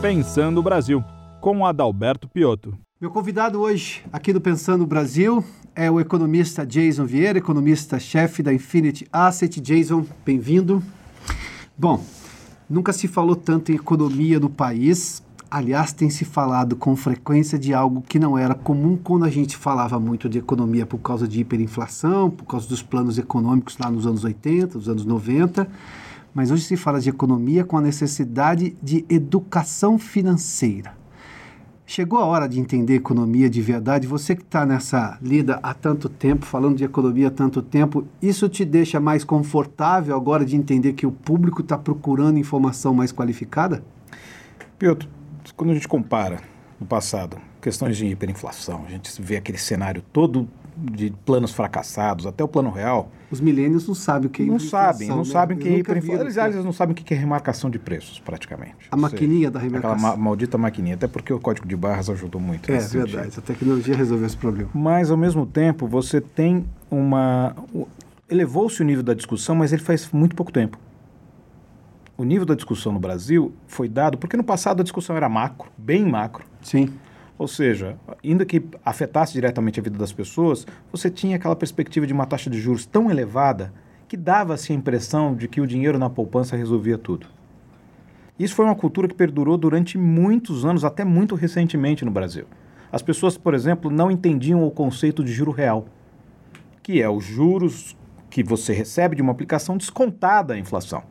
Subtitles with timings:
[0.00, 1.04] Pensando o Brasil,
[1.42, 2.72] com Adalberto Piotto.
[2.98, 5.44] Meu convidado hoje aqui do Pensando o Brasil
[5.76, 9.60] é o economista Jason Vieira, economista-chefe da Infinity Asset.
[9.60, 10.82] Jason, bem-vindo.
[11.76, 12.02] Bom,
[12.68, 15.22] nunca se falou tanto em economia no país.
[15.50, 19.54] Aliás, tem se falado com frequência de algo que não era comum quando a gente
[19.54, 24.06] falava muito de economia por causa de hiperinflação, por causa dos planos econômicos lá nos
[24.06, 25.68] anos 80, nos anos 90
[26.34, 30.98] mas hoje se fala de economia com a necessidade de educação financeira.
[31.86, 34.06] Chegou a hora de entender economia de verdade.
[34.06, 38.48] Você que está nessa lida há tanto tempo, falando de economia há tanto tempo, isso
[38.48, 43.82] te deixa mais confortável agora de entender que o público está procurando informação mais qualificada?
[44.78, 45.08] Piotr,
[45.56, 46.40] quando a gente compara
[46.78, 50.48] no passado questões de hiperinflação, a gente vê aquele cenário todo
[50.80, 53.10] de planos fracassados, até o plano real.
[53.30, 55.24] Os milênios não sabem o que é Não sabem, não né?
[55.24, 56.22] sabem o que é hiperinflação.
[56.22, 58.74] Eles, eles não sabem o que é remarcação de preços, praticamente.
[58.90, 59.96] A maquininha da remarcação.
[59.96, 62.70] Aquela ma maldita maquininha, até porque o código de barras ajudou muito.
[62.70, 63.38] É verdade, sentido.
[63.38, 64.70] a tecnologia resolveu esse problema.
[64.74, 67.54] Mas, ao mesmo tempo, você tem uma...
[68.28, 70.78] Elevou-se o nível da discussão, mas ele faz muito pouco tempo.
[72.16, 75.70] O nível da discussão no Brasil foi dado porque no passado a discussão era macro,
[75.78, 76.44] bem macro.
[76.62, 76.90] Sim.
[77.40, 82.12] Ou seja, ainda que afetasse diretamente a vida das pessoas, você tinha aquela perspectiva de
[82.12, 83.72] uma taxa de juros tão elevada
[84.06, 87.26] que dava-se a impressão de que o dinheiro na poupança resolvia tudo.
[88.38, 92.44] Isso foi uma cultura que perdurou durante muitos anos, até muito recentemente no Brasil.
[92.92, 95.86] As pessoas, por exemplo, não entendiam o conceito de juro real,
[96.82, 97.96] que é os juros
[98.28, 101.02] que você recebe de uma aplicação descontada à inflação.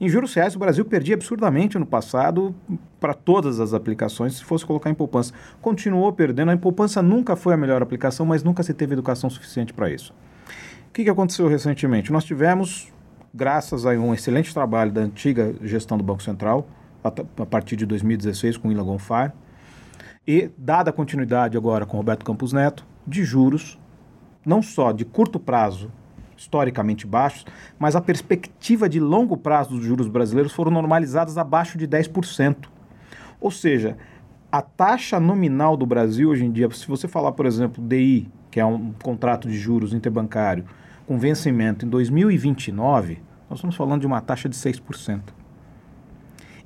[0.00, 2.54] Em juros reais, o Brasil perdia absurdamente no passado
[3.00, 5.32] para todas as aplicações, se fosse colocar em poupança.
[5.60, 6.52] Continuou perdendo.
[6.52, 10.14] A poupança nunca foi a melhor aplicação, mas nunca se teve educação suficiente para isso.
[10.88, 12.12] O que, que aconteceu recentemente?
[12.12, 12.92] Nós tivemos,
[13.34, 16.68] graças a um excelente trabalho da antiga gestão do Banco Central,
[17.02, 17.10] a,
[17.46, 19.34] partir de 2016 com Ila Gonfar,
[20.26, 23.78] e dada a continuidade agora com Roberto Campos Neto, de juros,
[24.46, 25.90] não só de curto prazo
[26.38, 27.44] historicamente baixos,
[27.78, 32.68] mas a perspectiva de longo prazo dos juros brasileiros foram normalizadas abaixo de 10%.
[33.40, 33.96] Ou seja,
[34.50, 38.60] a taxa nominal do Brasil hoje em dia, se você falar, por exemplo, DI, que
[38.60, 40.64] é um contrato de juros interbancário,
[41.06, 45.20] com vencimento em 2029, nós estamos falando de uma taxa de 6%.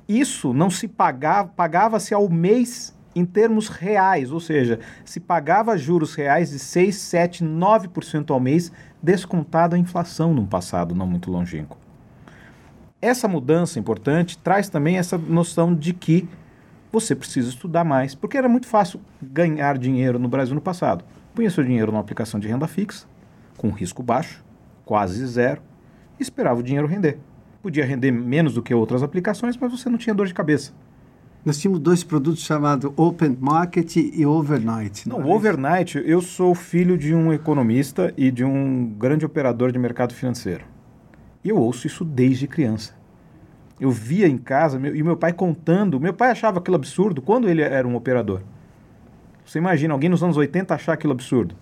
[0.07, 6.15] Isso não se pagava, pagava-se ao mês em termos reais, ou seja, se pagava juros
[6.15, 11.77] reais de 6, 7, 9% ao mês, descontado a inflação num passado não muito longínquo.
[13.01, 16.27] Essa mudança importante traz também essa noção de que
[16.91, 21.03] você precisa estudar mais, porque era muito fácil ganhar dinheiro no Brasil no passado.
[21.33, 23.05] Punha seu dinheiro numa aplicação de renda fixa,
[23.57, 24.43] com risco baixo,
[24.85, 25.61] quase zero,
[26.19, 27.17] e esperava o dinheiro render.
[27.61, 30.71] Podia render menos do que outras aplicações, mas você não tinha dor de cabeça.
[31.45, 35.09] Nós tínhamos dois produtos chamados Open Market e Overnight.
[35.09, 39.69] Não, não é Overnight, eu sou filho de um economista e de um grande operador
[39.69, 40.63] de mercado financeiro.
[41.43, 42.95] E eu ouço isso desde criança.
[43.77, 45.99] Eu via em casa meu, e meu pai contando.
[45.99, 48.41] Meu pai achava aquilo absurdo quando ele era um operador.
[49.45, 51.55] Você imagina alguém nos anos 80 achar aquilo absurdo.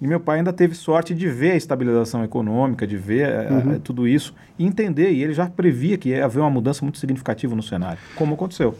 [0.00, 3.76] E meu pai ainda teve sorte de ver a estabilização econômica, de ver eh, uhum.
[3.76, 5.10] a, tudo isso e entender.
[5.12, 8.76] E ele já previa que ia haver uma mudança muito significativa no cenário, como aconteceu.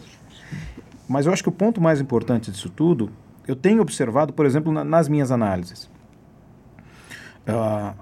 [1.07, 3.11] Mas eu acho que o ponto mais importante disso tudo,
[3.47, 5.89] eu tenho observado, por exemplo, na, nas minhas análises.
[7.47, 7.95] Uh,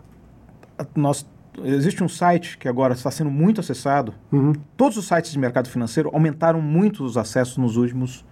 [0.95, 1.27] nós,
[1.63, 4.13] existe um site que agora está sendo muito acessado.
[4.31, 4.53] Uhum.
[4.75, 8.25] Todos os sites de mercado financeiro aumentaram muito os acessos nos últimos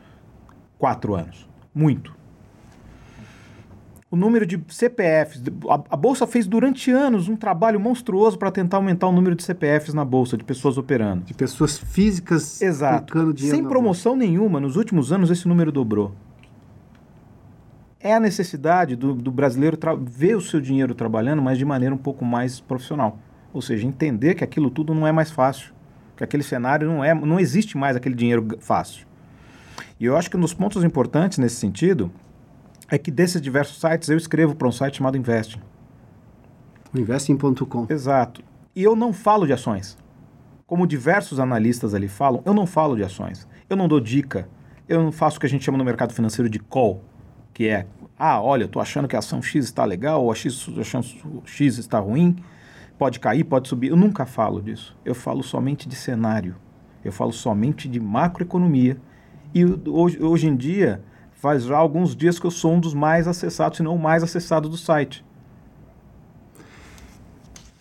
[0.77, 1.47] quatro anos.
[1.73, 2.22] Muito
[4.13, 5.41] o número de CPFs.
[5.67, 9.41] A, a, Bolsa fez durante anos um trabalho monstruoso para tentar aumentar o número de
[9.41, 11.23] CPFs na Bolsa, de pessoas operando.
[11.23, 13.35] De pessoas físicas Exato.
[13.39, 16.13] Sem promoção nenhuma, nos últimos anos esse número dobrou.
[17.99, 21.97] É a necessidade do, do brasileiro ver o seu dinheiro trabalhando, mas de maneira um
[21.97, 23.17] pouco mais profissional.
[23.51, 25.73] Ou seja, entender que aquilo tudo não é mais fácil.
[26.15, 29.07] Que aquele cenário não é, não existe mais aquele dinheiro fácil.
[29.99, 32.11] E eu acho que um dos pontos importantes nesse sentido
[32.93, 35.59] é que desses diversos sites eu escrevo para um site chamado Investing.
[36.93, 37.87] Investing.com.
[37.89, 38.43] Exato.
[38.75, 39.97] E eu não falo de ações.
[40.67, 43.47] Como diversos analistas ali falam, eu não falo de ações.
[43.67, 44.47] Eu não dou dica.
[44.87, 47.03] Eu não faço o que a gente chama no mercado financeiro de call,
[47.51, 50.35] que é, ah, olha, eu estou achando que a ação X está legal, ou a
[50.35, 52.35] X, a X está ruim,
[52.95, 53.87] pode cair, pode subir.
[53.87, 54.95] Eu nunca falo disso.
[55.03, 56.57] Eu falo somente de cenário.
[57.03, 58.97] Eu falo somente de macroeconomia.
[59.51, 61.03] E hoje, hoje em dia,
[61.43, 64.23] faz já alguns dias que eu sou um dos mais acessados, se não o mais
[64.23, 65.25] acessado do site.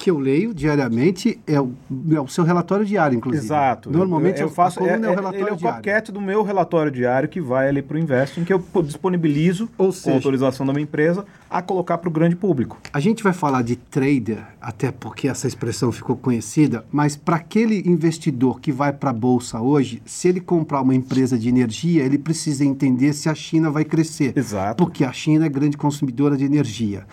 [0.02, 1.70] Que eu leio diariamente é o,
[2.10, 3.44] é o seu relatório diário, inclusive.
[3.44, 3.88] Exato.
[3.88, 6.20] Normalmente eu, eu faço a coluna é, é o relatório ele é o coquete do
[6.20, 10.16] meu relatório diário que vai ali para o Investing, que eu disponibilizo Ou com seja-
[10.16, 12.80] autorização da minha empresa a colocar para o grande público.
[12.92, 17.88] A gente vai falar de trader, até porque essa expressão ficou conhecida, mas para aquele
[17.88, 22.18] investidor que vai para a bolsa hoje, se ele comprar uma empresa de energia, ele
[22.18, 24.32] precisa entender se a China vai crescer.
[24.36, 24.82] Exato.
[24.82, 27.06] Porque a China é grande consumidora de energia.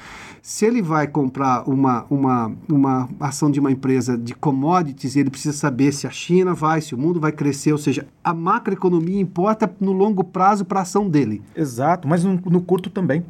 [0.50, 5.56] Se ele vai comprar uma, uma, uma ação de uma empresa de commodities, ele precisa
[5.56, 9.72] saber se a China vai, se o mundo vai crescer, ou seja, a macroeconomia importa
[9.80, 11.44] no longo prazo para a ação dele.
[11.56, 13.24] Exato, mas no, no curto também.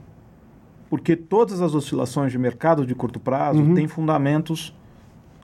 [0.89, 4.73] Porque todas as oscilações de mercado de curto prazo têm fundamentos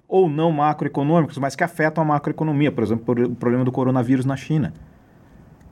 [0.07, 2.71] ou não macroeconômicos, mas que afetam a macroeconomia.
[2.71, 4.73] Por exemplo, o problema do coronavírus na China.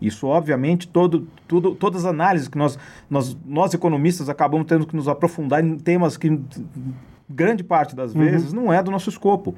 [0.03, 2.77] Isso, obviamente, todo, tudo, todas as análises que nós,
[3.09, 6.41] nós, nós, economistas, acabamos tendo que nos aprofundar em temas que,
[7.29, 9.55] grande parte das vezes, não é do nosso escopo.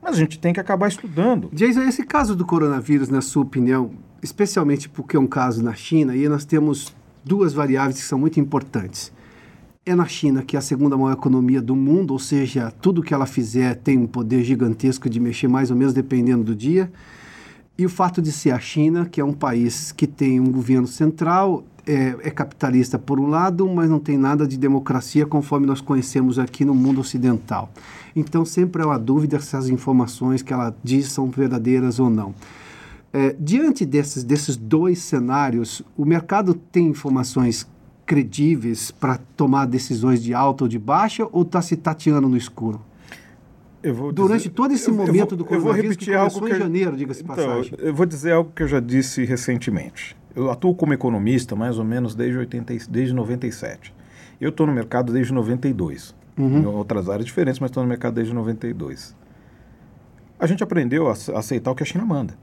[0.00, 1.50] Mas a gente tem que acabar estudando.
[1.52, 3.90] Jason, esse caso do coronavírus, na sua opinião,
[4.22, 8.38] especialmente porque é um caso na China, e nós temos duas variáveis que são muito
[8.38, 9.12] importantes.
[9.84, 13.12] É na China, que é a segunda maior economia do mundo, ou seja, tudo que
[13.12, 16.88] ela fizer tem um poder gigantesco de mexer mais ou menos dependendo do dia.
[17.78, 20.88] E o fato de ser a China, que é um país que tem um governo
[20.88, 25.80] central, é, é capitalista por um lado, mas não tem nada de democracia conforme nós
[25.80, 27.70] conhecemos aqui no mundo ocidental.
[28.16, 32.34] Então sempre é uma dúvida se as informações que ela diz são verdadeiras ou não.
[33.12, 37.64] É, diante desses, desses dois cenários, o mercado tem informações
[38.04, 42.87] credíveis para tomar decisões de alta ou de baixa ou está se tateando no escuro?
[43.82, 47.22] Durante dizer- todo esse momento vou- do coronavírus, que começou que em eu- janeiro, diga-se
[47.22, 47.74] Então, passagem.
[47.78, 50.16] eu vou dizer algo que eu já disse recentemente.
[50.34, 53.94] Eu atuo como economista mais ou menos desde, 80, e- desde 97.
[54.40, 56.14] Eu estou no mercado desde 92.
[56.36, 56.58] Uhum.
[56.58, 59.16] Em outras áreas diferentes, mas estou no mercado desde 92.
[60.38, 62.34] A gente aprendeu a ace- aceitar o que a China manda.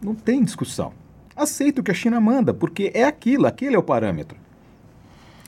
[0.00, 0.92] Não tem discussão.
[1.34, 4.36] Aceita o que a China manda, porque é aquilo, aquele é o parâmetro.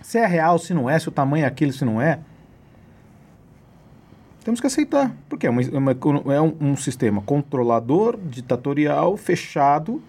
[0.02, 2.20] Se é real, se não é, se o tamanho é aquele, se não é,
[4.44, 10.00] temos que aceitar, porque é, uma, é uma é um, um sistema controlador, ditatorial, fechado,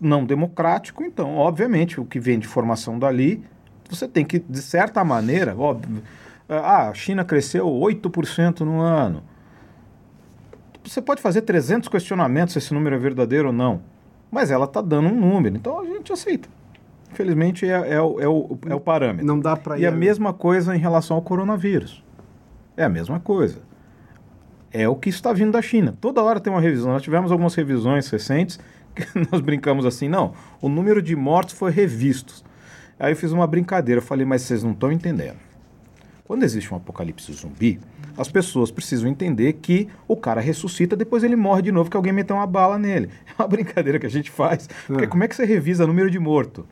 [0.00, 1.02] não democrático.
[1.02, 3.42] Então, obviamente, o que vem de formação dali,
[3.90, 6.02] você tem que, de certa maneira, óbvio,
[6.48, 9.22] ah, a China cresceu 8% no ano.
[10.84, 13.82] Você pode fazer 300 questionamentos se esse número é verdadeiro ou não,
[14.30, 16.48] mas ela está dando um número, então a gente aceita.
[17.12, 19.26] Infelizmente, é, é o, é o- é o parâmetro.
[19.26, 22.02] Não dá para E a mesma coisa em relação ao coronavírus.
[22.76, 23.58] É a mesma coisa.
[24.72, 25.96] É o que está vindo da China.
[26.00, 26.92] Toda hora tem uma revisão.
[26.92, 28.58] Nós tivemos algumas revisões recentes
[28.94, 32.42] que nós brincamos assim, não, o número de mortos foi revisto.
[32.98, 35.36] Aí eu fiz uma brincadeira, eu falei, mas vocês não estão entendendo.
[36.24, 37.78] Quando existe um apocalipse zumbi,
[38.16, 42.12] as pessoas precisam entender que o cara ressuscita, depois ele morre de novo, que alguém
[42.12, 43.10] meteu uma bala nele.
[43.38, 44.68] É uma brincadeira que a gente faz.
[44.86, 45.06] Porque É.
[45.06, 46.66] como é que você revisa número de morto?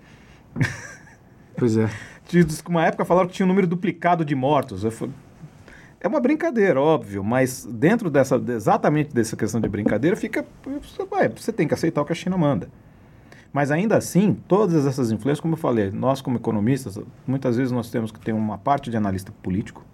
[1.56, 1.88] Pois é.
[2.68, 4.84] Uma época falaram que tinha um número duplicado de mortos.
[4.84, 5.12] Eu falei,
[6.00, 10.44] é uma brincadeira, óbvio, mas dentro dessa, exatamente dessa questão de brincadeira, fica.
[10.82, 12.68] Você, vai, você tem que aceitar o que a China manda.
[13.52, 17.90] Mas ainda assim, todas essas influências, como eu falei, nós como economistas, muitas vezes nós
[17.90, 19.84] temos que ter uma parte de analista político,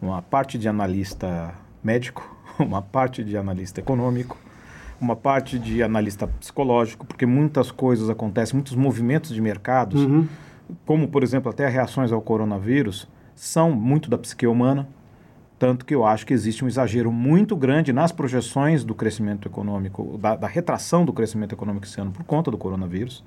[0.00, 1.54] uma parte de analista
[1.84, 4.36] médico, uma parte de analista econômico,
[5.00, 10.26] uma parte de analista psicológico, porque muitas coisas acontecem, muitos movimentos de mercados, Uhum.
[10.86, 13.06] como por exemplo até reações ao coronavírus,
[13.38, 14.88] são muito da psique humana,
[15.58, 20.18] tanto que eu acho que existe um exagero muito grande nas projeções do crescimento econômico,
[20.18, 23.24] da, da retração do crescimento econômico esse ano por conta do coronavírus,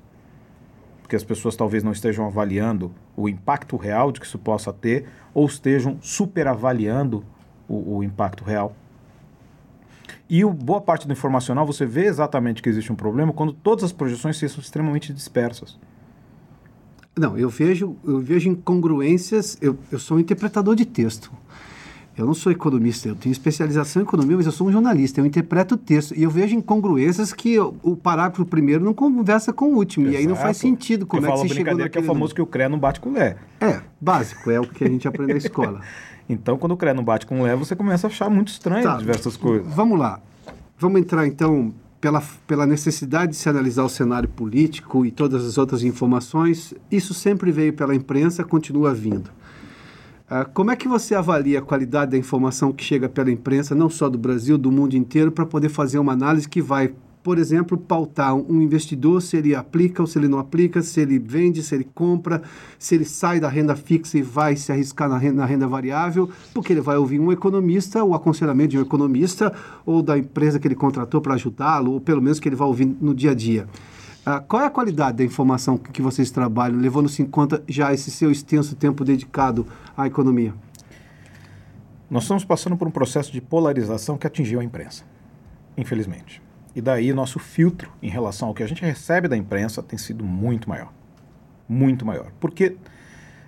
[1.00, 5.06] porque as pessoas talvez não estejam avaliando o impacto real de que isso possa ter,
[5.34, 7.24] ou estejam superavaliando
[7.68, 8.74] o, o impacto real.
[10.28, 13.84] E o, boa parte do informacional você vê exatamente que existe um problema quando todas
[13.84, 15.78] as projeções são extremamente dispersas.
[17.16, 19.58] Não, eu vejo, eu vejo incongruências.
[19.60, 21.30] Eu, eu sou um interpretador de texto.
[22.16, 25.24] Eu não sou economista, eu tenho especialização em economia, mas eu sou um jornalista, eu
[25.24, 26.14] interpreto o texto.
[26.14, 30.08] E eu vejo incongruências que o, o parágrafo primeiro não conversa com o último.
[30.08, 30.68] E aí não faz Exato.
[30.68, 32.46] sentido como eu é que você chegou brincadeira que é o naquele famoso que o
[32.46, 33.36] CREA não bate com o Lé.
[33.60, 35.80] É, básico, é o que a gente aprende na escola.
[36.28, 38.84] Então, quando o CREA não bate com o Lé, você começa a achar muito estranho
[38.84, 38.96] Tá.
[38.96, 39.66] diversas coisas.
[39.74, 40.20] Vamos lá.
[40.78, 45.56] Vamos entrar então pela, pela necessidade de se analisar o cenário político e todas as
[45.56, 46.74] outras informações.
[46.90, 49.30] Isso sempre veio pela imprensa, continua vindo.
[50.28, 53.88] Ah, como é que você avalia a qualidade da informação que chega pela imprensa, não
[53.88, 56.92] só do Brasil, do mundo inteiro, para poder fazer uma análise que vai
[57.22, 61.18] por exemplo, pautar um investidor se ele aplica ou se ele não aplica, se ele
[61.18, 62.42] vende, se ele compra,
[62.78, 66.28] se ele sai da renda fixa e vai se arriscar na renda, na renda variável,
[66.52, 69.52] porque ele vai ouvir um economista, o aconselhamento de um economista
[69.86, 72.86] ou da empresa que ele contratou para ajudá-lo, ou pelo menos que ele vai ouvir
[73.00, 73.68] no dia a dia.
[74.26, 78.10] Ah, qual é a qualidade da informação que vocês trabalham, levando-se em conta já esse
[78.10, 80.54] seu extenso tempo dedicado à economia?
[82.10, 85.04] Nós estamos passando por um processo de polarização que atingiu a imprensa,
[85.76, 86.41] infelizmente.
[86.74, 90.24] E daí nosso filtro em relação ao que a gente recebe da imprensa tem sido
[90.24, 90.92] muito maior.
[91.68, 92.30] Muito maior.
[92.40, 92.76] Porque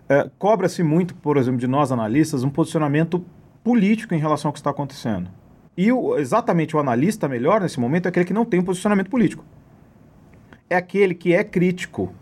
[0.08, 3.24] é, cobra-se muito, por exemplo, de nós analistas, um posicionamento
[3.62, 5.30] político em relação ao que está acontecendo.
[5.76, 9.08] E o, exatamente o analista melhor nesse momento é aquele que não tem um posicionamento
[9.08, 9.44] político
[10.68, 12.12] é aquele que é crítico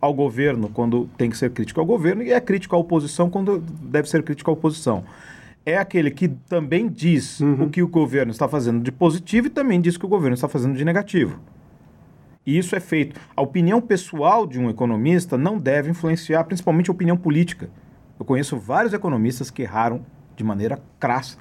[0.00, 3.58] ao governo quando tem que ser crítico ao governo e é crítico à oposição quando
[3.58, 5.04] deve ser crítico à oposição.
[5.68, 7.64] É aquele que também diz uhum.
[7.64, 10.32] o que o governo está fazendo de positivo e também diz o que o governo
[10.32, 11.38] está fazendo de negativo.
[12.46, 13.20] E isso é feito.
[13.36, 17.68] A opinião pessoal de um economista não deve influenciar, principalmente a opinião política.
[18.18, 21.36] Eu conheço vários economistas que erraram de maneira crassa,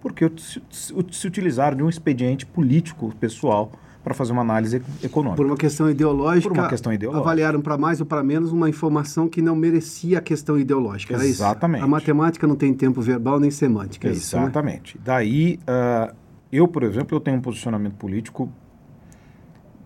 [0.00, 3.72] porque se, se utilizaram de um expediente político pessoal
[4.06, 5.36] para fazer uma análise econômica.
[5.36, 7.24] Por uma questão ideológica, Por uma questão ideológica.
[7.24, 11.14] avaliaram para mais ou para menos uma informação que não merecia a questão ideológica.
[11.14, 11.82] Exatamente.
[11.82, 14.06] A matemática não tem tempo verbal nem semântica.
[14.06, 14.90] Exatamente.
[14.90, 15.02] Isso, né?
[15.04, 16.14] Daí, uh,
[16.52, 18.48] eu, por exemplo, eu tenho um posicionamento político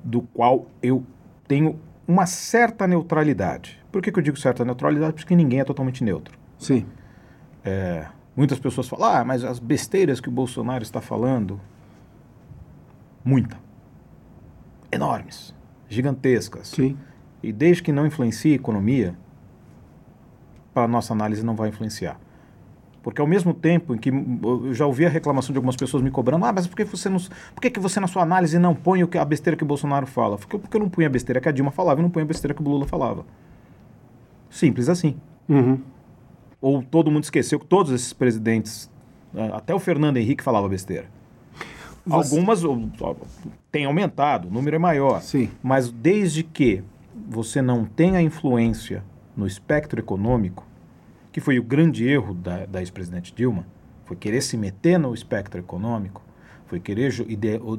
[0.04, 1.02] do qual eu
[1.48, 3.80] tenho uma certa neutralidade.
[3.90, 5.14] Por que, que eu digo certa neutralidade?
[5.14, 6.38] Porque ninguém é totalmente neutro.
[6.58, 6.84] Sim.
[7.64, 8.04] É,
[8.36, 11.58] muitas pessoas falam, ah, mas as besteiras que o Bolsonaro está falando,
[13.24, 13.69] muita
[14.92, 15.54] enormes,
[15.88, 16.68] gigantescas.
[16.68, 16.96] Sim.
[17.42, 19.16] E desde que não influencie a economia,
[20.74, 22.18] para a nossa análise não vai influenciar.
[23.02, 26.10] Porque ao mesmo tempo em que eu já ouvi a reclamação de algumas pessoas me
[26.10, 27.18] cobrando, ah, mas por que você, não,
[27.54, 29.66] por que, que você na sua análise não põe o que, a besteira que o
[29.66, 30.36] Bolsonaro fala?
[30.36, 32.28] Porque, porque eu não punho a besteira que a Dilma falava e não punho a
[32.28, 33.24] besteira que o Lula falava.
[34.50, 35.16] Simples assim.
[35.48, 35.80] Uhum.
[36.60, 38.90] Ou todo mundo esqueceu que todos esses presidentes,
[39.54, 41.06] até o Fernando Henrique falava besteira.
[42.10, 42.34] Você...
[42.34, 42.62] Algumas
[43.70, 45.20] têm aumentado, o número é maior.
[45.22, 45.48] Sim.
[45.62, 46.82] Mas desde que
[47.28, 49.04] você não tenha influência
[49.36, 50.66] no espectro econômico,
[51.30, 53.64] que foi o grande erro da, da ex-presidente Dilma,
[54.04, 56.22] foi querer se meter no espectro econômico,
[56.66, 57.12] foi querer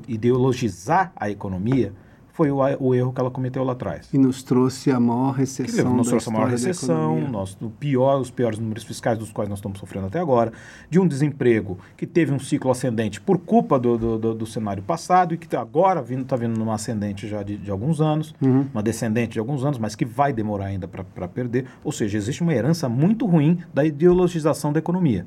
[0.07, 1.93] ideologizar a economia,
[2.33, 4.09] foi o, o, erro que ela cometeu lá atrás.
[4.13, 5.93] E nos trouxe a maior recessão.
[5.95, 9.59] Nos trouxe a maior recessão, nós, o pior, os piores números fiscais dos quais nós
[9.59, 10.51] estamos sofrendo até agora,
[10.89, 14.83] de um desemprego que teve um ciclo ascendente por culpa do, do, do, do cenário
[14.83, 18.33] passado e que agora está vindo, tá vindo numa ascendente já de, de alguns anos,
[18.41, 18.65] uhum.
[18.73, 21.65] uma descendente de alguns anos, mas que vai demorar ainda para perder.
[21.83, 25.25] Ou seja, existe uma herança muito ruim da ideologização da economia.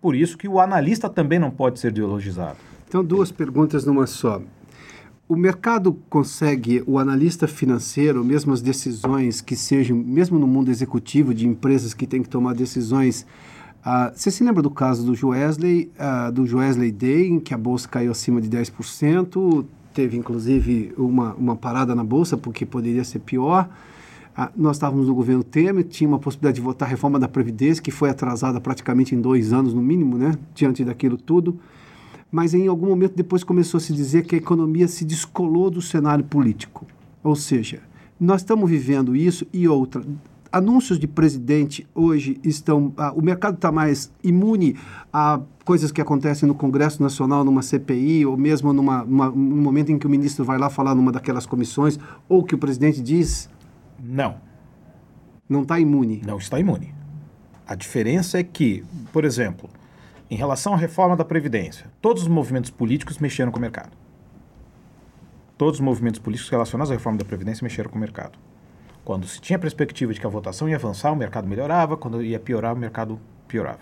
[0.00, 2.56] Por isso que o analista também não pode ser ideologizado.
[2.88, 4.40] Então, duas perguntas numa só
[5.30, 11.32] o mercado consegue, o analista financeiro, mesmo as decisões que sejam, mesmo no mundo executivo
[11.32, 13.24] de empresas que têm que tomar decisões.
[13.78, 17.56] Uh, você se lembra do caso do Joesley, uh, do Joesley Day, em que a
[17.56, 23.20] bolsa caiu acima de 10%, teve inclusive uma, uma parada na bolsa, porque poderia ser
[23.20, 23.68] pior.
[24.36, 27.80] Uh, nós estávamos no governo Temer, tinha uma possibilidade de votar a reforma da Previdência,
[27.80, 31.56] que foi atrasada praticamente em dois anos, no mínimo, né, diante daquilo tudo
[32.30, 35.82] mas em algum momento depois começou a se dizer que a economia se descolou do
[35.82, 36.86] cenário político.
[37.22, 37.80] Ou seja,
[38.18, 40.02] nós estamos vivendo isso e outra.
[40.52, 42.92] Anúncios de presidente hoje estão.
[42.96, 44.76] Ah, o mercado está mais imune
[45.12, 49.92] a coisas que acontecem no Congresso Nacional, numa CPI, ou mesmo numa, numa, num momento
[49.92, 53.48] em que o ministro vai lá falar numa daquelas comissões, ou que o presidente diz.
[54.02, 54.36] Não.
[55.48, 56.22] Não está imune.
[56.26, 56.92] Não está imune.
[57.66, 59.70] A diferença é que, por exemplo,
[60.30, 63.90] em relação à reforma da Previdência, todos os movimentos políticos mexeram com o mercado.
[65.58, 68.38] Todos os movimentos políticos relacionados à reforma da Previdência mexeram com o mercado.
[69.04, 72.22] Quando se tinha a perspectiva de que a votação ia avançar, o mercado melhorava, quando
[72.22, 73.18] ia piorar, o mercado
[73.48, 73.80] piorava.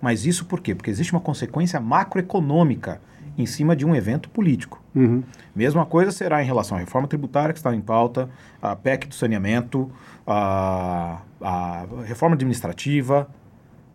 [0.00, 0.74] Mas isso por quê?
[0.74, 3.00] Porque existe uma consequência macroeconômica
[3.38, 4.82] em cima de um evento político.
[4.94, 5.22] Uhum.
[5.54, 8.28] Mesma coisa será em relação à reforma tributária que está em pauta,
[8.60, 9.90] a PEC do saneamento,
[10.26, 13.28] a, a reforma administrativa,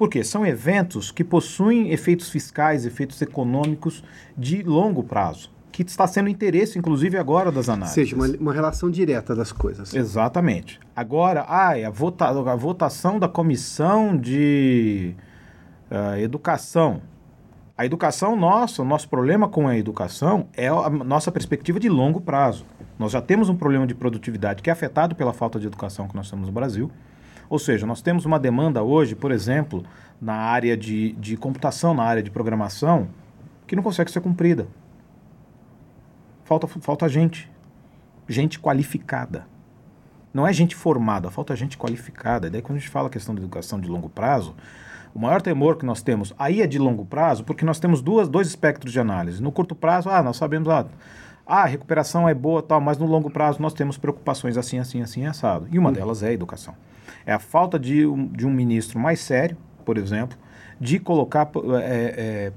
[0.02, 4.04] porque são eventos que possuem efeitos fiscais, efeitos econômicos
[4.36, 7.96] de longo prazo, que está sendo interesse, inclusive, agora das análises.
[7.96, 9.94] Ou seja, uma, uma relação direta das coisas.
[9.94, 10.80] Exatamente.
[10.96, 15.14] Agora, ai, a, vota, a votação da comissão de
[15.92, 17.04] uh, educação.
[17.78, 22.20] A educação nossa, o nosso problema com a educação é a nossa perspectiva de longo
[22.20, 22.66] prazo.
[22.98, 26.16] Nós já temos um problema de produtividade que é afetado pela falta de educação que
[26.16, 26.90] nós temos no Brasil.
[27.52, 29.84] Ou seja, nós temos uma demanda hoje, por exemplo,
[30.22, 33.10] na área de, de computação, na área de programação,
[33.68, 34.68] que não consegue ser cumprida.
[36.46, 37.52] falta, falta gente.
[38.26, 39.46] Gente qualificada.
[40.34, 42.50] Não é gente formada, falta gente qualificada.
[42.50, 44.56] Daí quando a gente fala a questão de educação de longo prazo,
[45.14, 48.30] o maior temor que nós temos aí é de longo prazo, porque nós temos duas,
[48.30, 49.44] dois espectros de análise.
[49.44, 50.86] No curto prazo, ah, nós sabemos, ah,
[51.46, 55.02] ah, a recuperação é boa, tal, mas no longo prazo nós temos preocupações assim, assim,
[55.02, 55.68] assim, assado.
[55.70, 55.96] E uma uhum.
[55.96, 56.74] delas é a educação.
[57.26, 60.38] É a falta de um, de um ministro mais sério, por exemplo,
[60.80, 61.50] de colocar
[61.84, 62.54] é, é,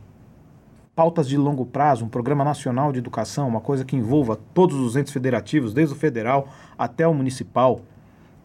[0.95, 4.97] pautas de longo prazo, um programa nacional de educação, uma coisa que envolva todos os
[4.97, 7.81] entes federativos, desde o federal até o municipal,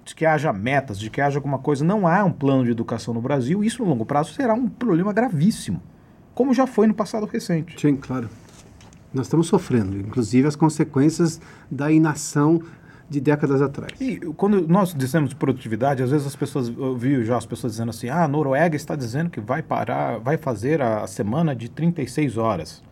[0.04, 1.86] de que haja metas, de que haja alguma coisa.
[1.86, 5.14] Não há um plano de educação no Brasil, isso no longo prazo será um problema
[5.14, 5.82] gravíssimo,
[6.34, 7.80] como já foi no passado recente.
[7.80, 8.30] Sim, claro.
[9.14, 12.62] Nós estamos sofrendo, inclusive, as consequências da inação
[13.10, 14.00] de décadas atrás.
[14.00, 17.90] E quando nós dizemos produtividade, às vezes as pessoas, eu vi já as pessoas dizendo
[17.90, 22.38] assim, ah, a Noruega está dizendo que vai parar, vai fazer a semana de 36
[22.38, 22.84] horas.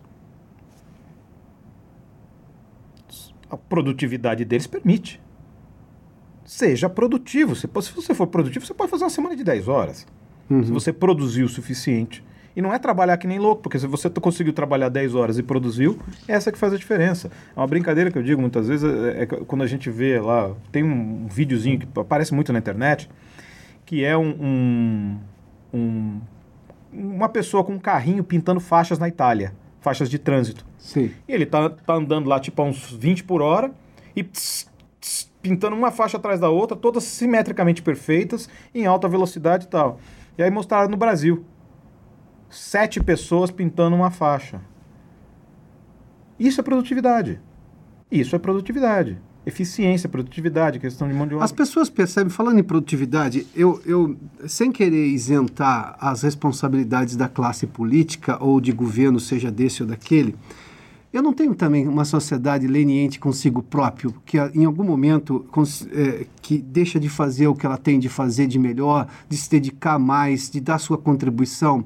[3.48, 5.20] A produtividade deles permite.
[6.44, 7.54] Seja produtivo.
[7.54, 10.06] Se você for produtivo, você pode fazer uma semana de 10 horas.
[10.50, 10.64] Uhum.
[10.64, 12.24] Se você produzir o suficiente.
[12.58, 15.44] E não é trabalhar que nem louco, porque se você conseguiu trabalhar 10 horas e
[15.44, 15.96] produziu,
[16.26, 17.30] é essa que faz a diferença.
[17.54, 20.50] É uma brincadeira que eu digo muitas vezes, é, é quando a gente vê lá,
[20.72, 23.08] tem um, videozinho que aparece muito na internet,
[23.86, 25.18] que é um, um,
[25.72, 26.20] um
[26.92, 30.66] uma pessoa com um carrinho pintando faixas na Itália, faixas de trânsito.
[30.78, 31.12] Sim.
[31.28, 33.70] E ele tá, tá andando lá tipo a uns 20 por hora
[34.16, 34.68] e tss,
[35.00, 40.00] tss, pintando uma faixa atrás da outra, todas simetricamente perfeitas, em alta velocidade e tal.
[40.36, 41.44] E aí mostraram no Brasil
[42.50, 44.60] sete pessoas pintando uma faixa.
[46.38, 47.40] Isso é produtividade.
[48.10, 49.18] Isso é produtividade.
[49.44, 51.44] Eficiência, produtividade, questão de mão de obra.
[51.44, 57.66] As pessoas percebem, falando em produtividade, eu, eu, sem querer isentar as responsabilidades da classe
[57.66, 60.36] política ou de governo, seja desse ou daquele,
[61.12, 65.46] eu não tenho também uma sociedade leniente consigo próprio, que em algum momento
[65.90, 69.50] é, que deixa de fazer o que ela tem de fazer de melhor, de se
[69.50, 71.84] dedicar mais, de dar sua contribuição.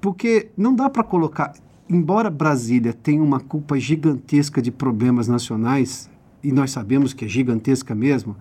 [0.00, 1.54] Porque não dá para colocar.
[1.88, 6.10] Embora Brasília tenha uma culpa gigantesca de problemas nacionais,
[6.44, 8.36] e nós sabemos que é gigantesca mesmo,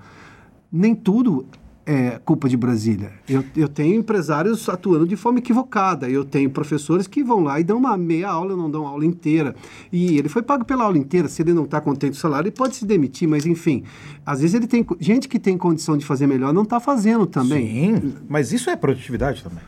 [0.69, 1.45] nem tudo
[1.89, 3.13] é culpa de Brasília.
[3.29, 6.09] Eu, eu tenho empresários atuando de forma equivocada.
[6.09, 9.55] Eu tenho professores que vão lá e dão uma meia aula, não dão aula inteira.
[9.89, 11.29] E ele foi pago pela aula inteira.
[11.29, 13.25] Se ele não está contente com o salário, ele pode se demitir.
[13.25, 13.85] Mas, enfim,
[14.25, 14.85] às vezes ele tem...
[14.99, 17.95] Gente que tem condição de fazer melhor não está fazendo também.
[17.95, 19.63] Sim, mas isso é produtividade também.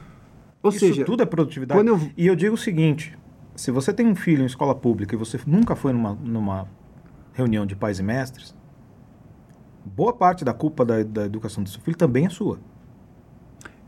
[0.61, 1.87] Ou Isso seja, tudo é produtividade.
[1.87, 1.99] Eu...
[2.17, 3.17] E eu digo o seguinte:
[3.55, 6.67] se você tem um filho em escola pública e você nunca foi numa, numa
[7.33, 8.53] reunião de pais e mestres,
[9.95, 12.59] boa parte da culpa da, da educação do seu filho também é sua.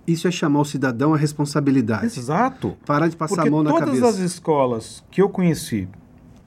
[0.05, 2.05] Isso é chamar o cidadão à responsabilidade.
[2.05, 2.75] Exato.
[2.85, 4.01] Parar de passar Porque a mão na cabeça.
[4.01, 5.87] todas as escolas que eu conheci,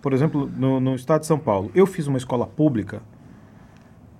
[0.03, 3.03] por exemplo, no, no, estado de São Paulo, eu fiz uma escola pública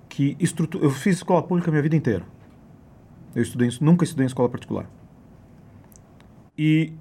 [0.07, 2.25] que estrutura, eu fiz escola pública a minha vida inteira.
[3.35, 4.89] Eu estudei, nunca estudei em escola particular.
[6.57, 6.93] E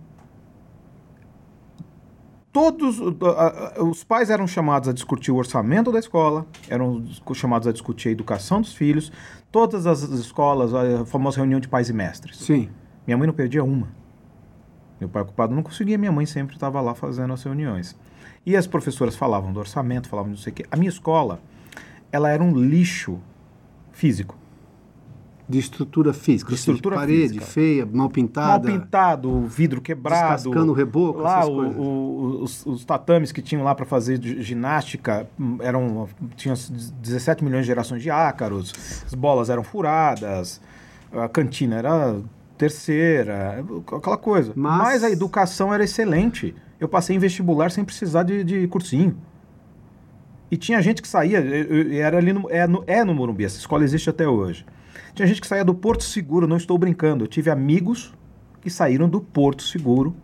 [2.54, 8.10] todos os pais eram chamados a discutir o orçamento da escola, eram chamados a discutir
[8.10, 9.10] a educação dos filhos,
[9.50, 12.38] todas as escolas, a famosa reunião de pais e mestres.
[12.38, 12.70] Sim.
[13.04, 13.88] Minha mãe não perdia uma.
[15.00, 17.96] Meu pai ocupado não conseguia, minha mãe sempre estava lá fazendo as reuniões.
[18.46, 20.64] E as professoras falavam do orçamento, falavam não sei o quê.
[20.70, 21.40] A minha escola,
[22.12, 23.18] ela era um lixo
[23.90, 24.38] físico.
[25.46, 27.44] De estrutura física, de estrutura seja, parede física.
[27.44, 28.66] feia, mal pintada.
[28.66, 30.36] Mal pintado, vidro quebrado.
[30.36, 35.28] Descascando o reboco, lá o, o, os, os, tatames que tinham lá para fazer ginástica
[35.38, 38.72] hum, eram tinham 17 milhões de gerações de ácaros,
[39.04, 40.62] as bolas eram furadas,
[41.12, 42.16] a cantina era
[42.56, 44.52] terceira, aquela coisa.
[44.54, 46.54] Mas, Mas a educação era excelente.
[46.80, 49.16] Eu passei em vestibular sem precisar de, de cursinho.
[50.50, 51.42] E tinha gente que saía,
[51.96, 54.64] era ali no, é, no, é no Morumbi, essa escola existe até hoje.
[55.14, 57.24] Tinha gente que saía do Porto Seguro, não estou brincando.
[57.24, 58.12] Eu tive amigos
[58.60, 60.14] que saíram do Porto Seguro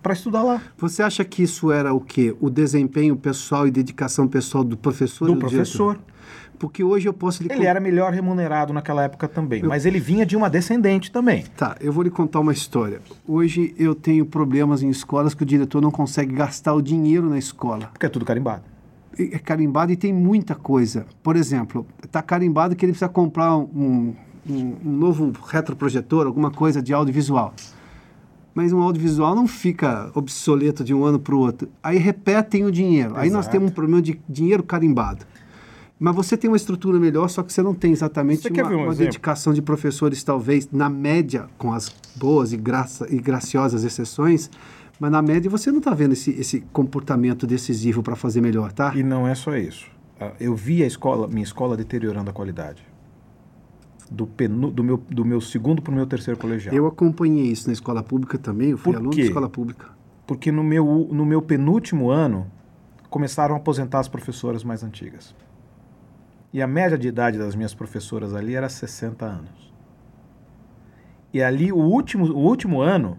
[0.00, 0.62] para estudar lá.
[0.78, 2.36] Você acha que isso era o quê?
[2.40, 5.26] O desempenho pessoal e dedicação pessoal do professor?
[5.26, 5.94] Do, do professor.
[5.94, 6.14] Diretor?
[6.56, 9.68] Porque hoje eu posso lhe Ele era melhor remunerado naquela época também, eu...
[9.68, 11.44] mas ele vinha de uma descendente também.
[11.56, 13.00] Tá, eu vou lhe contar uma história.
[13.26, 17.38] Hoje eu tenho problemas em escolas que o diretor não consegue gastar o dinheiro na
[17.38, 17.88] escola.
[17.88, 18.75] Porque é tudo carimbado
[19.18, 21.06] é carimbado e tem muita coisa.
[21.22, 24.14] Por exemplo, está carimbado que ele precisa comprar um,
[24.48, 27.54] um, um, novo retroprojetor, alguma coisa de audiovisual.
[28.54, 31.68] Mas um audiovisual não fica obsoleto de um ano para o outro.
[31.82, 33.10] Aí repetem o dinheiro.
[33.10, 33.20] Exato.
[33.20, 35.26] Aí nós temos um problema de dinheiro carimbado.
[35.98, 38.94] Mas você tem uma estrutura melhor, só que você não tem exatamente uma, um uma
[38.94, 44.50] dedicação de professores, talvez, na média, com as boas e, graça, e graciosas exceções,
[44.98, 48.92] Mas na média você não está vendo esse, esse comportamento decisivo para fazer melhor, tá?
[48.96, 49.86] E não é só isso.
[50.18, 52.82] Ah, Eu vi a escola, minha escola deteriorando a qualidade.
[54.10, 56.74] Do, penu, do, meu, do meu segundo para o meu terceiro colegial.
[56.74, 59.22] Eu acompanhei isso na escola pública também, eu fui Por aluno quê?
[59.22, 59.86] de escola pública.
[60.26, 62.50] Porque no meu, no meu penúltimo ano,
[63.10, 65.34] começaram a aposentar as professoras mais antigas.
[66.52, 69.72] E a média de idade das minhas professoras ali era 60 anos.
[71.34, 73.18] E ali, o último, o último ano,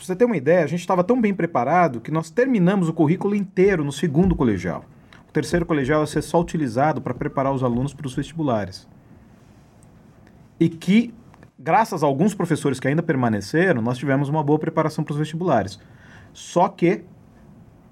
[0.00, 2.92] pra você ter uma ideia, a gente estava tão bem preparado que nós terminamos o
[2.92, 4.84] currículo inteiro no segundo colegial.
[5.28, 8.88] O terceiro colegial ia ser só utilizado para preparar os alunos para os vestibulares.
[10.58, 11.12] E que,
[11.58, 15.78] graças a alguns professores que ainda permaneceram, nós tivemos uma boa preparação para os vestibulares.
[16.32, 17.04] Só que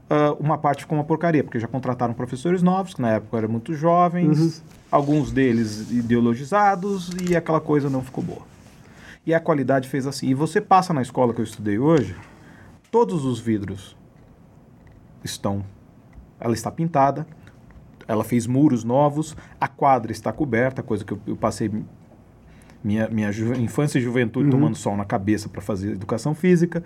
[0.09, 3.49] ah, uma parte ficou uma porcaria, porque já contrataram professores novos, que na época eram
[3.51, 8.58] muito jovens, alguns deles ideologizados, e aquela coisa não ficou boa.
[9.29, 10.29] E a qualidade fez assim.
[10.29, 12.17] E você passa na escola que eu estudei hoje,
[12.91, 13.95] todos os vidros
[15.23, 15.63] estão.
[16.41, 17.27] Ela está pintada,
[18.07, 21.71] ela fez muros novos, a quadra está coberta, coisa que eu, eu passei
[22.83, 26.83] minha, minha infância e juventude tomando sol na cabeça para fazer educação física.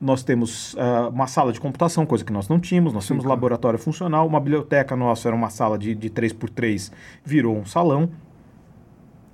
[0.00, 2.92] Nós temos ah, uma sala de computação, coisa que nós não tínhamos.
[2.92, 4.28] Nós temos laboratório funcional.
[4.28, 6.92] Uma biblioteca nossa era uma sala de, de 3x3,
[7.24, 8.08] virou um salão.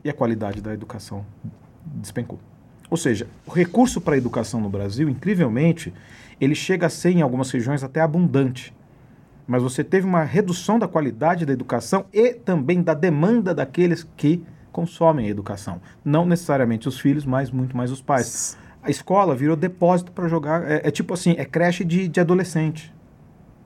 [0.03, 1.23] E a qualidade da educação
[1.87, 2.39] despencou.
[2.91, 5.93] Ou seja, o recurso para a educação no Brasil, incrivelmente,
[6.41, 8.75] ele chega a ser, em algumas regiões, até abundante.
[9.47, 14.43] Mas você teve uma redução da qualidade da educação e também da demanda daqueles que
[14.73, 15.81] consomem a educação.
[16.05, 18.59] Não necessariamente os filhos, mas muito mais os pais.
[18.83, 20.69] A escola virou depósito para jogar.
[20.71, 22.95] É, é tipo assim, é creche de, de adolescente.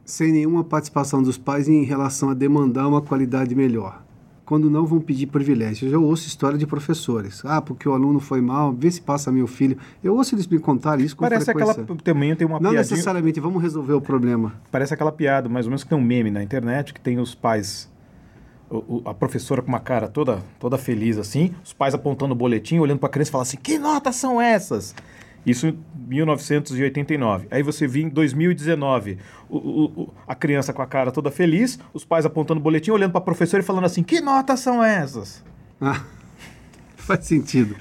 [0.05, 4.03] Sem nenhuma participação dos pais em relação a demandar uma qualidade melhor.
[4.51, 5.83] Quando não vão pedir privilégios.
[5.85, 7.41] Eu já ouço história de professores.
[7.45, 9.79] Ah, porque o aluno foi mal, vê se passa meu filho.
[10.03, 11.73] Eu ouço eles me contarem isso com Parece aquela.
[11.73, 12.03] frequência.
[12.03, 12.81] Também tem uma Não piadinha.
[12.81, 14.53] necessariamente, vamos resolver o problema.
[14.69, 17.33] Parece aquela piada, mais ou menos, que tem um meme na internet que tem os
[17.33, 17.89] pais.
[18.73, 22.37] o- o- a professora com uma cara toda, toda feliz assim, os pais apontando o
[22.37, 24.95] boletim, olhando para a criança e falando assim: que notas são essas?
[25.47, 27.47] Isso em 1989.
[27.51, 29.57] Aí você vê em 2019 o-
[30.03, 33.21] o- a criança com a cara toda feliz, os pais apontando o boletim, olhando para
[33.21, 35.43] a professora e falando assim: que notas são essas?
[35.81, 36.03] Ah,
[36.97, 37.75] faz sentido.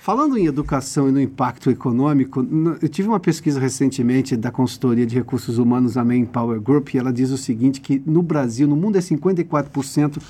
[0.00, 2.44] Falando em educação e no impacto econômico,
[2.82, 7.12] eu tive uma pesquisa recentemente da consultoria de recursos humanos, a Manpower Group, e ela
[7.12, 10.20] diz o seguinte, que no Brasil, no mundo é 54%,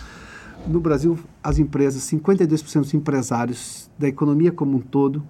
[0.69, 5.23] no Brasil as empresas, 52% dos empresários da economia como um todo,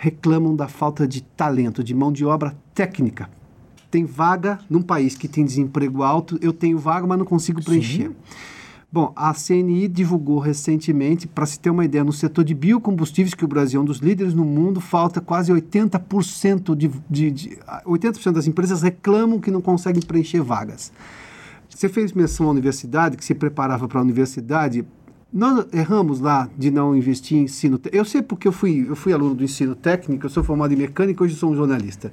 [0.00, 3.28] reclamam da falta de talento, de mão de obra técnica.
[3.90, 8.10] Tem vaga num país que tem desemprego alto, eu tenho vaga, mas não consigo preencher.
[8.90, 13.44] Bom, a CNI divulgou recentemente, para se ter uma ideia, no setor de biocombustíveis, que
[13.44, 18.32] o Brasil é um dos líderes no mundo, falta quase 80% de, de, de 80%
[18.32, 20.90] das empresas reclamam que não conseguem preencher vagas.
[21.68, 24.82] Você fez menção à universidade, que se preparava para a universidade.
[25.32, 27.80] Nós erramos lá de não investir em ensino.
[27.92, 30.76] Eu sei porque eu fui, eu fui aluno do ensino técnico, eu sou formado em
[30.76, 32.12] mecânica, hoje sou um jornalista.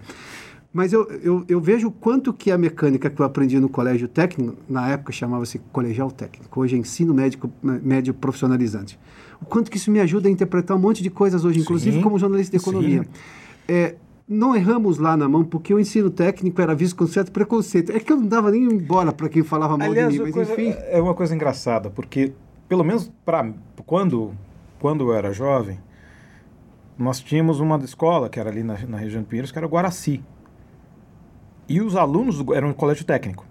[0.71, 4.07] Mas eu, eu, eu vejo o quanto que a mecânica que eu aprendi no colégio
[4.07, 8.99] técnico, na época chamava-se colegial técnico, hoje é ensino médico, médio profissionalizante.
[9.41, 12.03] O quanto que isso me ajuda a interpretar um monte de coisas hoje, inclusive Sim,
[12.03, 13.07] como jornalista de economia.
[13.67, 13.95] É,
[14.27, 17.91] não erramos lá na mão porque o ensino técnico era visto com certo preconceito.
[17.91, 20.33] É que eu não dava nem embora para quem falava mal Aliás, de mim, mas
[20.33, 20.75] coisa- enfim.
[20.89, 22.33] é uma coisa engraçada, porque,
[22.67, 23.51] pelo menos para
[23.85, 24.33] quando,
[24.79, 25.79] quando eu era jovem,
[26.97, 29.69] nós tínhamos uma escola, que era ali na, na região de Pinheiros, que era o
[29.69, 30.23] Guaraci.
[31.69, 33.45] E os alunos, do, era um colégio técnico.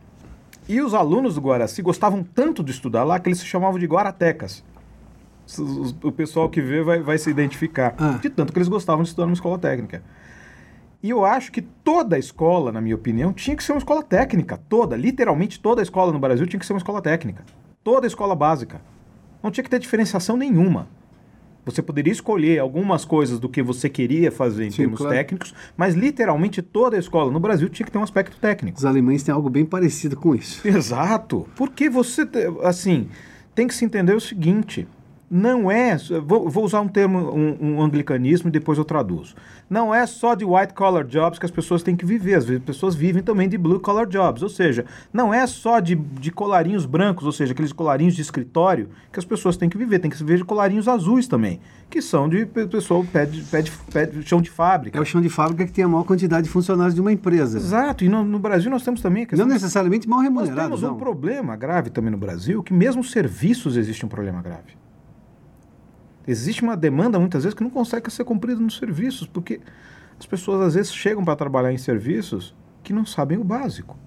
[0.69, 3.87] E os alunos do Guaraci gostavam tanto de estudar lá que eles se chamavam de
[3.87, 4.65] Guaratecas.
[6.03, 7.95] O pessoal que vê vai, vai se identificar.
[7.99, 8.19] Ah.
[8.21, 10.03] De tanto que eles gostavam de estudar numa escola técnica.
[11.01, 14.59] E eu acho que toda escola, na minha opinião, tinha que ser uma escola técnica.
[14.69, 17.45] Toda, literalmente toda escola no Brasil tinha que ser uma escola técnica.
[17.85, 18.81] Toda escola básica.
[19.47, 20.89] Não tinha que ter diferenciação nenhuma.
[21.65, 25.15] Você poderia escolher algumas coisas do que você queria fazer em Sim, termos claro.
[25.15, 28.77] técnicos, mas literalmente toda escola no Brasil tinha que ter um aspecto técnico.
[28.77, 30.67] Os alemães têm algo bem parecido com isso.
[30.67, 31.47] Exato.
[31.55, 32.29] Porque você,
[32.65, 33.09] assim,
[33.55, 34.89] tem que se entender o seguinte:
[35.31, 35.97] não é.
[36.25, 39.35] Vou, vou usar um termo, um, um anglicanismo e depois eu traduzo.
[39.69, 42.35] Não é só de white collar jobs que as pessoas têm que viver.
[42.35, 44.43] Às vezes as pessoas vivem também de blue collar jobs.
[44.43, 48.89] Ou seja, não é só de, de colarinhos brancos, ou seja, aqueles colarinhos de escritório
[49.13, 49.99] que as pessoas têm que viver.
[49.99, 51.59] Tem que se viver de colarinhos azuis também,
[51.91, 54.97] que são de pe- pessoal pé de, pé de, pé de chão de fábrica.
[54.99, 57.59] É o chão de fábrica que tem a maior quantidade de funcionários de uma empresa.
[57.59, 58.05] Exato.
[58.05, 60.97] E no, no Brasil nós temos também Não necessariamente mal nós remunerados, temos um não.
[60.97, 64.86] problema grave também no Brasil, que mesmo os serviços existe um problema grave.
[66.27, 69.61] Existe uma demanda, muitas vezes, que não consegue ser cumprida nos serviços, porque
[70.19, 73.99] As pessoas às vezes chegam para trabalhar em serviços que não sabem o básico.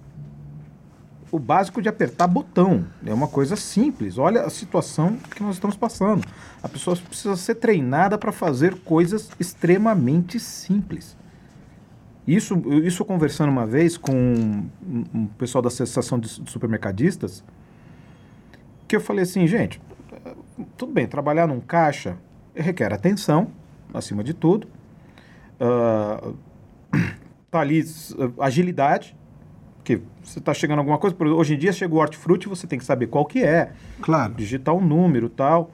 [1.30, 2.84] O básico de apertar botão.
[3.06, 4.18] É uma coisa simples.
[4.18, 6.26] Olha a situação que nós estamos passando.
[6.60, 11.16] A pessoa precisa ser treinada para fazer coisas extremamente simples.
[12.26, 17.44] Isso, isso conversando uma vez com um, um pessoal da Associação de Supermercadistas,
[18.88, 19.80] que eu falei assim, gente,
[20.76, 22.16] tudo bem, trabalhar num caixa
[22.54, 23.48] requer atenção,
[23.92, 24.66] acima de tudo.
[25.60, 26.34] Uh,
[27.50, 29.16] tá ali uh, agilidade,
[29.82, 32.84] que você está chegando alguma coisa, hoje em dia chega o hortifruti, você tem que
[32.84, 33.72] saber qual que é.
[34.00, 34.34] Claro.
[34.34, 35.70] Digitar um número tal.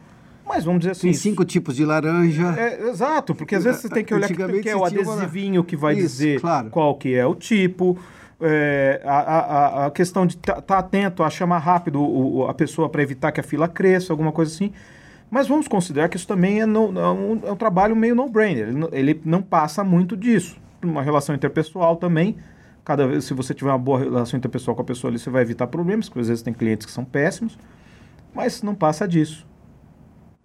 [0.46, 1.08] Mas vamos dizer assim.
[1.08, 2.54] Tem cinco tipos de laranja.
[2.56, 5.76] É, exato, porque às vezes você tem que olhar que, que é o adesivinho que
[5.76, 6.70] vai Isso, dizer claro.
[6.70, 7.98] qual que é o tipo.
[8.40, 12.52] É, a, a, a, questão de estar tá, tá atento a chamar rápido o, a
[12.52, 14.72] pessoa para evitar que a fila cresça, alguma coisa assim.
[15.30, 18.68] Mas vamos considerar que isso também é, no, é, um, é um, trabalho meio no-brainer.
[18.68, 20.60] Ele, ele, não passa muito disso.
[20.82, 22.36] Uma relação interpessoal também.
[22.84, 25.42] Cada vez, se você tiver uma boa relação interpessoal com a pessoa ali, você vai
[25.42, 27.58] evitar problemas, porque às vezes tem clientes que são péssimos.
[28.32, 29.46] Mas não passa disso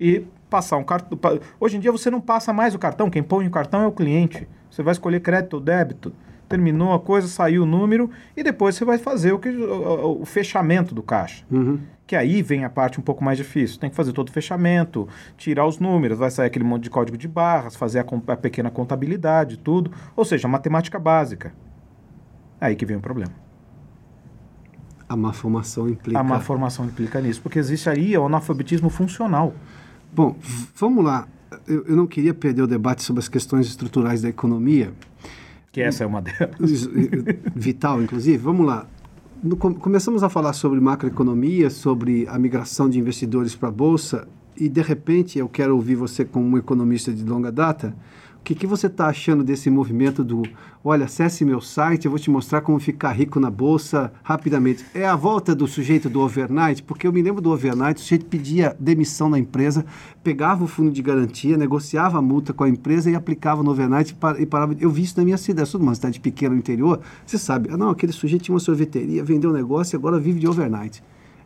[0.02, 1.20] e passar um cartão.
[1.60, 3.92] Hoje em dia você não passa mais o cartão, quem põe o cartão é o
[3.92, 4.48] cliente.
[4.70, 6.12] Você vai escolher crédito ou débito.
[6.52, 10.26] Terminou a coisa, saiu o número e depois você vai fazer o, que, o, o
[10.26, 11.44] fechamento do caixa.
[11.50, 11.80] Uhum.
[12.06, 13.80] Que aí vem a parte um pouco mais difícil.
[13.80, 17.18] Tem que fazer todo o fechamento, tirar os números, vai sair aquele monte de código
[17.18, 19.92] de barras, fazer a, a pequena contabilidade, tudo.
[20.16, 21.54] Ou seja, matemática básica.
[22.60, 23.34] Aí que vem o problema.
[25.12, 26.18] A má formação implica.
[26.18, 29.54] A má formação implica nisso, porque existe aí o analfabetismo funcional.
[30.14, 30.38] Bom,
[30.76, 31.28] vamos lá.
[31.68, 34.94] Eu, eu, não queria perder o debate sobre as questões estruturais da economia.
[35.72, 36.90] Que essa é uma delas.
[37.56, 38.38] Vital, inclusive.
[38.38, 38.86] Vamos lá.
[39.42, 44.68] No, começamos a falar sobre macroeconomia, sobre a migração de investidores para a Bolsa, e
[44.70, 47.96] de repente eu quero ouvir você como um economista de longa data
[48.42, 50.42] o que, que você está achando desse movimento do,
[50.84, 54.84] olha, acesse meu site, eu vou te mostrar como ficar rico na bolsa rapidamente?
[54.96, 58.26] É a volta do sujeito do overnight, porque eu me lembro do overnight, o sujeito
[58.26, 59.86] pedia demissão na empresa,
[60.24, 64.18] pegava o fundo de garantia, negociava a multa com a empresa e aplicava no overnight
[64.40, 64.76] e parava.
[64.80, 67.70] Eu vi isso na minha cidade, sou de uma cidade pequena no interior, você sabe,
[67.72, 71.04] ah, não, aquele sujeito tinha uma sorveteria, vendeu um negócio e agora vive de overnight.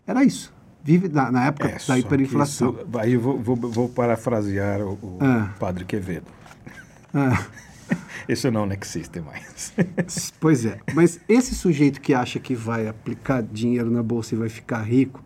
[0.08, 2.70] Era isso vive na, na época é, da hiperinflação.
[2.70, 5.50] Isso, aí eu vou, vou, vou parafrasear o, o ah.
[5.60, 6.28] padre Quevedo.
[7.16, 7.48] Ah.
[8.28, 9.74] Isso não existe mais.
[10.40, 10.80] pois é.
[10.94, 15.24] Mas esse sujeito que acha que vai aplicar dinheiro na bolsa e vai ficar rico,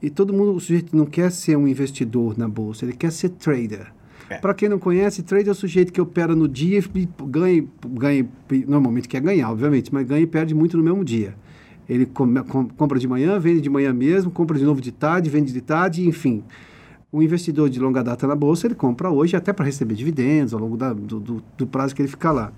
[0.00, 3.30] e todo mundo, o sujeito não quer ser um investidor na bolsa, ele quer ser
[3.30, 3.92] trader.
[4.28, 4.38] É.
[4.38, 8.28] Para quem não conhece, trader é o sujeito que opera no dia e ganha, ganha,
[8.66, 11.34] normalmente quer ganhar, obviamente, mas ganha e perde muito no mesmo dia.
[11.88, 15.28] Ele com, com, compra de manhã, vende de manhã mesmo, compra de novo de tarde,
[15.28, 16.44] vende de tarde, enfim
[17.14, 20.58] o investidor de longa data na bolsa, ele compra hoje até para receber dividendos ao
[20.58, 22.52] longo da, do, do, do, prazo que ele fica lá.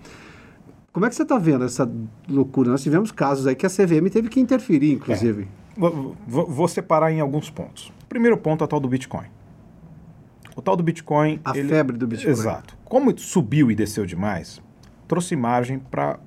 [0.95, 1.87] Como é que você está vendo essa
[2.27, 2.71] loucura?
[2.71, 5.43] Nós tivemos casos aí que a CVM teve que interferir, inclusive.
[5.43, 5.47] É.
[5.77, 6.17] Vou,
[6.47, 7.93] vou, separar em alguns pontos.
[8.09, 9.27] Primeiro ponto, a tal do Bitcoin.
[10.57, 11.39] O tal do Bitcoin...
[11.45, 11.69] A ele...
[11.69, 12.33] febre do Bitcoin.
[12.33, 12.79] Exato.
[12.83, 14.63] Como subiu e desceu demais,
[15.07, 16.19] trouxe margem para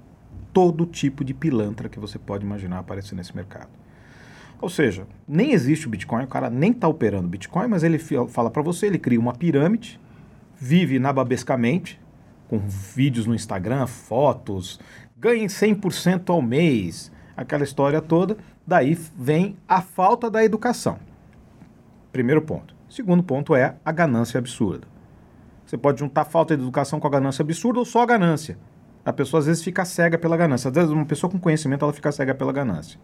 [0.54, 3.70] todo tipo de pilantra que você pode imaginar aparecer nesse mercado.
[4.62, 8.52] Ou seja, nem existe o Bitcoin, o cara nem está operando Bitcoin, mas ele fala
[8.52, 10.00] para você, ele cria uma pirâmide,
[10.58, 12.00] vive nababescamente,
[12.50, 14.80] com vídeos no Instagram, fotos,
[15.18, 18.38] ganha 100% ao mês, aquela história toda.
[18.68, 21.00] Daí vem a falta da educação.
[22.12, 22.76] Primeiro ponto.
[22.90, 24.88] Segundo ponto é a ganância absurda.
[25.66, 28.58] Você pode juntar falta de educação com a ganância absurda ou só a ganância.
[29.06, 30.70] A pessoa às vezes fica cega pela ganância.
[30.70, 33.00] Às vezes uma pessoa com conhecimento ela fica cega pela ganância.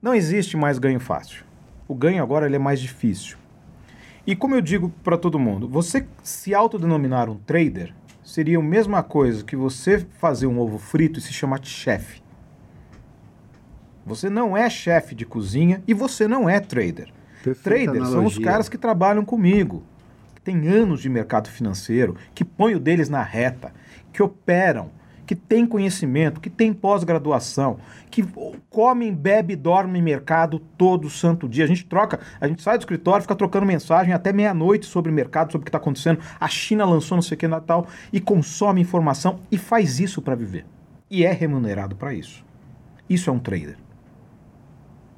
[0.00, 1.44] Não existe mais ganho fácil.
[1.88, 3.36] O ganho agora ele é mais difícil.
[4.26, 9.02] E como eu digo para todo mundo, você se autodenominar um trader seria a mesma
[9.02, 12.22] coisa que você fazer um ovo frito e se chamar de chefe.
[14.04, 17.10] Você não é chefe de cozinha e você não é trader.
[17.42, 18.12] Perfeita Traders analogia.
[18.12, 19.82] são os caras que trabalham comigo,
[20.34, 23.72] que têm anos de mercado financeiro, que põem o deles na reta,
[24.12, 24.90] que operam,
[25.28, 27.76] que tem conhecimento, que tem pós-graduação,
[28.10, 28.24] que
[28.70, 31.64] come, bebe, dorme mercado todo santo dia.
[31.64, 35.14] A gente troca, a gente sai do escritório, fica trocando mensagem até meia-noite sobre o
[35.14, 36.18] mercado, sobre o que está acontecendo.
[36.40, 40.34] A China lançou não sei o que Natal e consome informação e faz isso para
[40.34, 40.64] viver.
[41.10, 42.42] E é remunerado para isso.
[43.06, 43.76] Isso é um trader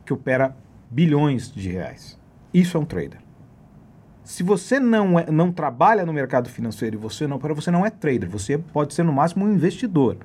[0.05, 0.57] que opera
[0.91, 2.19] bilhões de reais.
[2.53, 3.21] Isso é um trader.
[4.31, 7.85] Se você não, é, não trabalha no mercado financeiro e você não para você não
[7.85, 10.19] é trader, você pode ser no máximo um investidor.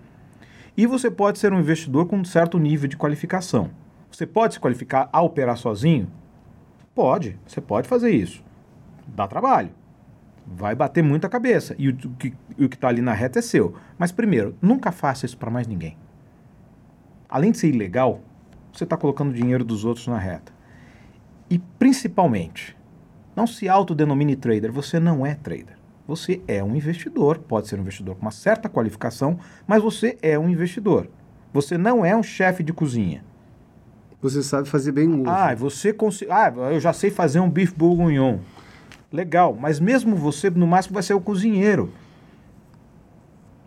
[0.78, 3.72] E você pode ser um investidor com um certo nível de qualificação.
[4.12, 6.08] Você pode se qualificar a operar sozinho?
[6.94, 8.44] Pode, você pode fazer isso.
[9.08, 9.72] Dá trabalho.
[10.46, 11.76] Vai bater muita cabeça.
[11.80, 13.74] E o, que está ali na reta é seu.
[13.98, 15.98] Mas, primeiro, nunca faça isso para mais ninguém.
[17.28, 18.22] Além de ser ilegal,
[18.72, 20.54] você está colocando o dinheiro dos outros na reta.
[21.50, 22.78] E, principalmente,
[23.36, 24.72] não se autodenomine trader.
[24.72, 25.78] Você não é trader.
[26.08, 27.40] Você é um investidor.
[27.40, 31.10] Pode ser um investidor com uma certa qualificação, mas você é um investidor.
[31.54, 33.24] Você não é um chefe de cozinha.
[34.22, 35.30] Você sabe fazer bem um ovo.
[35.30, 36.24] Ah, você cons...
[36.30, 38.40] ah, eu já sei fazer um bife bourguignon.
[39.12, 41.94] Legal, mas mesmo você, no máximo, vai ser o cozinheiro.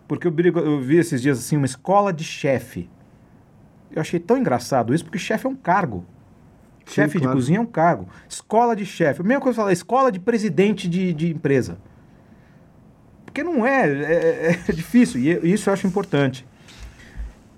[0.07, 2.89] Porque eu, eu vi esses dias assim uma escola de chefe.
[3.91, 6.05] Eu achei tão engraçado isso, porque chefe é um cargo.
[6.89, 7.33] Chefe claro.
[7.33, 8.07] de cozinha é um cargo.
[8.27, 9.21] Escola de chefe.
[9.21, 11.77] A mesma coisa falar, escola de presidente de, de empresa.
[13.25, 16.45] Porque não é, é, é difícil, e isso eu acho importante.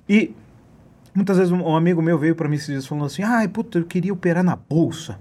[0.08, 0.36] E
[1.15, 3.86] muitas vezes um, amigo meu veio para mim esses dias falando assim: ai, puta, eu
[3.86, 5.17] queria operar na bolsa.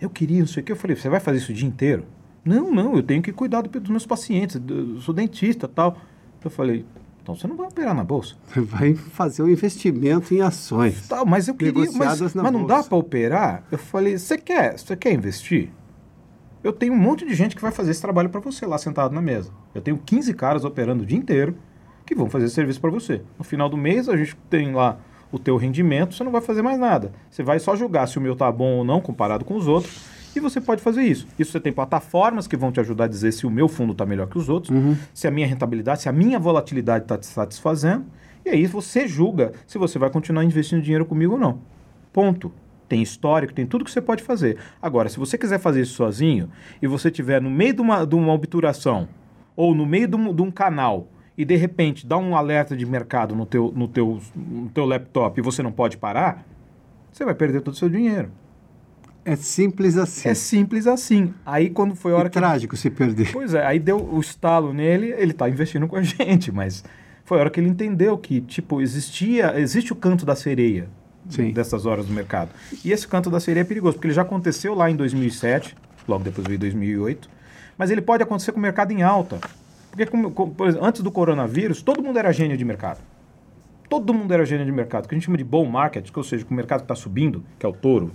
[0.00, 0.72] Eu queria não sei o que.
[0.72, 2.04] Eu falei: você vai fazer isso o dia inteiro?
[2.44, 5.96] Não, não, eu tenho que cuidar do, dos meus pacientes, eu sou dentista tal.
[6.44, 6.84] Eu falei:
[7.24, 8.36] então você não vai operar na bolsa.
[8.54, 11.08] Vai fazer um investimento em ações.
[11.08, 11.90] Tá, mas eu queria.
[11.92, 13.64] Mas, mas não dá para operar?
[13.72, 15.70] Eu falei: você quer, você quer investir?
[16.62, 19.14] Eu tenho um monte de gente que vai fazer esse trabalho para você lá sentado
[19.14, 19.50] na mesa.
[19.74, 21.56] Eu tenho 15 caras operando o dia inteiro
[22.04, 23.22] que vão fazer esse serviço para você.
[23.38, 24.98] No final do mês a gente tem lá
[25.32, 27.12] o teu rendimento, você não vai fazer mais nada.
[27.30, 30.13] Você vai só julgar se o meu tá bom ou não comparado com os outros
[30.38, 31.26] e você pode fazer isso.
[31.38, 34.04] Isso você tem plataformas que vão te ajudar a dizer se o meu fundo está
[34.04, 34.96] melhor que os outros, uhum.
[35.12, 38.04] se a minha rentabilidade, se a minha volatilidade está te satisfazendo.
[38.44, 41.60] E aí você julga se você vai continuar investindo dinheiro comigo ou não.
[42.12, 42.52] Ponto.
[42.86, 44.58] Tem histórico, tem tudo que você pode fazer.
[44.80, 46.50] Agora, se você quiser fazer isso sozinho
[46.82, 49.08] e você estiver no meio de uma, de uma obturação
[49.56, 52.84] ou no meio de um, de um canal e de repente dá um alerta de
[52.84, 56.44] mercado no teu, no, teu, no teu laptop e você não pode parar,
[57.10, 58.30] você vai perder todo o seu dinheiro.
[59.24, 60.28] É simples assim.
[60.28, 61.32] É simples assim.
[61.46, 62.38] Aí quando foi a hora é que.
[62.38, 63.32] trágico se perder.
[63.32, 66.84] Pois é, aí deu o estalo nele, ele está investindo com a gente, mas
[67.24, 70.88] foi a hora que ele entendeu que, tipo, existia, existe o canto da sereia
[71.28, 71.52] Sim.
[71.52, 72.50] dessas horas do mercado.
[72.84, 75.74] E esse canto da sereia é perigoso, porque ele já aconteceu lá em 2007,
[76.06, 77.30] logo depois veio 2008,
[77.78, 79.40] mas ele pode acontecer com o mercado em alta.
[79.90, 83.00] Porque, como, como, exemplo, antes do coronavírus, todo mundo era gênio de mercado.
[83.88, 86.24] Todo mundo era gênio de mercado, que a gente chama de bull market, que, ou
[86.24, 88.10] seja, que o mercado está subindo, que é o touro,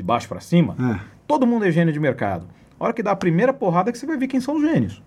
[0.00, 0.74] de baixo para cima.
[0.80, 1.00] É.
[1.26, 2.46] Todo mundo é gênio de mercado.
[2.78, 4.62] A hora que dá a primeira porrada é que você vai ver quem são os
[4.62, 5.02] gênios.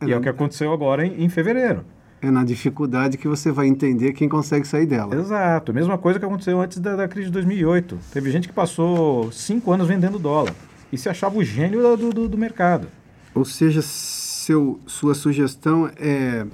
[0.00, 1.84] É e é o que aconteceu agora em, em fevereiro.
[2.20, 5.14] É na dificuldade que você vai entender quem consegue sair dela.
[5.14, 5.72] Exato.
[5.72, 7.98] Mesma coisa que aconteceu antes da, da crise de 2008.
[8.12, 10.54] Teve gente que passou cinco anos vendendo dólar
[10.92, 12.88] e se achava o gênio do, do, do mercado.
[13.34, 16.44] Ou seja, seu, sua sugestão é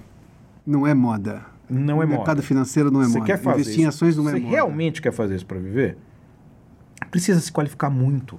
[0.66, 1.42] não é moda.
[1.68, 2.16] Não é o moda.
[2.18, 3.26] mercado financeiro não é Você moda.
[3.26, 4.44] Quer fazer Investir em ações não Você é moda.
[4.44, 5.96] Você realmente quer fazer isso para viver?
[7.10, 8.38] Precisa se qualificar muito.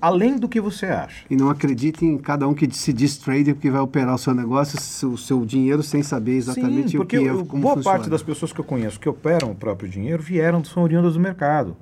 [0.00, 1.24] Além do que você acha.
[1.28, 4.32] E não acredite em cada um que se diz trader que vai operar o seu
[4.32, 4.78] negócio,
[5.10, 7.82] o seu dinheiro, sem saber exatamente Sim, o que é, como boa funciona.
[7.82, 11.20] parte das pessoas que eu conheço que operam o próprio dinheiro vieram, são oriundas do
[11.20, 11.76] mercado.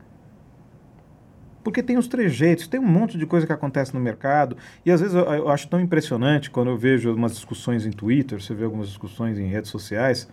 [1.63, 4.57] Porque tem os trejeitos, tem um monte de coisa que acontece no mercado.
[4.85, 8.41] E às vezes eu, eu, acho tão impressionante quando eu vejo umas discussões em Twitter,
[8.41, 10.27] você vê algumas discussões em redes sociais,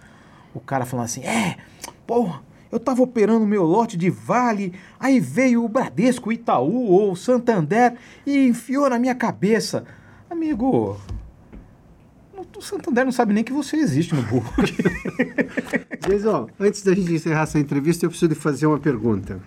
[0.54, 1.58] o cara falando assim: é,
[2.08, 2.42] porra,
[2.74, 7.94] eu estava operando meu lote de Vale, aí veio o Bradesco, Itaú ou Santander
[8.26, 9.86] e enfiou na minha cabeça.
[10.28, 10.98] Amigo,
[12.36, 14.52] o Santander não sabe nem que você existe no burro.
[16.02, 19.40] Jason, antes da gente encerrar essa entrevista, eu preciso fazer uma pergunta.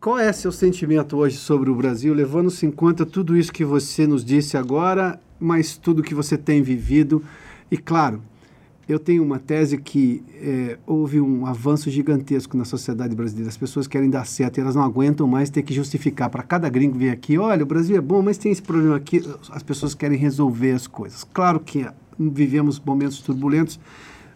[0.00, 4.04] Qual é seu sentimento hoje sobre o Brasil, levando-se em conta tudo isso que você
[4.04, 7.22] nos disse agora, mas tudo que você tem vivido?
[7.70, 8.20] E claro,
[8.88, 13.48] eu tenho uma tese que é, houve um avanço gigantesco na sociedade brasileira.
[13.48, 16.68] As pessoas querem dar certo e elas não aguentam mais ter que justificar para cada
[16.68, 19.22] gringo vir aqui: olha, o Brasil é bom, mas tem esse problema aqui.
[19.50, 21.24] As pessoas querem resolver as coisas.
[21.24, 21.84] Claro que
[22.16, 23.80] vivemos momentos turbulentos,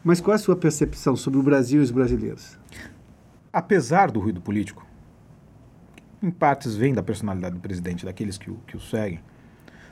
[0.02, 2.58] mas qual é a sua percepção sobre o Brasil e os brasileiros?
[3.52, 4.84] Apesar do ruído político,
[6.20, 9.20] em partes vem da personalidade do presidente, daqueles que o, que o seguem.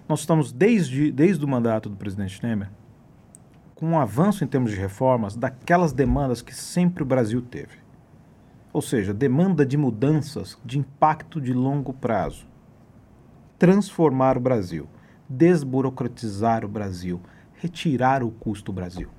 [0.09, 2.71] Nós estamos, desde, desde o mandato do presidente Temer,
[3.79, 7.79] com um avanço em termos de reformas daquelas demandas que sempre o Brasil teve.
[8.73, 12.45] Ou seja, demanda de mudanças de impacto de longo prazo.
[13.57, 14.89] Transformar o Brasil,
[15.29, 17.21] desburocratizar o Brasil,
[17.55, 19.11] retirar o custo do Brasil.